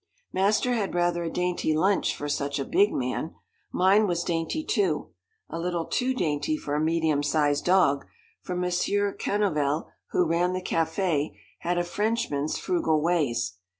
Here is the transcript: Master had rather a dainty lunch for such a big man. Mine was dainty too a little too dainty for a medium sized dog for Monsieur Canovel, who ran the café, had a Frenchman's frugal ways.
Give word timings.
Master 0.33 0.73
had 0.73 0.95
rather 0.95 1.23
a 1.23 1.29
dainty 1.29 1.75
lunch 1.77 2.15
for 2.15 2.27
such 2.27 2.57
a 2.57 2.65
big 2.65 2.91
man. 2.91 3.35
Mine 3.71 4.07
was 4.07 4.23
dainty 4.23 4.63
too 4.63 5.11
a 5.47 5.59
little 5.59 5.85
too 5.85 6.15
dainty 6.15 6.57
for 6.57 6.73
a 6.73 6.81
medium 6.81 7.21
sized 7.21 7.65
dog 7.65 8.07
for 8.41 8.55
Monsieur 8.55 9.13
Canovel, 9.13 9.91
who 10.09 10.25
ran 10.25 10.53
the 10.53 10.63
café, 10.63 11.37
had 11.59 11.77
a 11.77 11.83
Frenchman's 11.83 12.57
frugal 12.57 12.99
ways. 12.99 13.59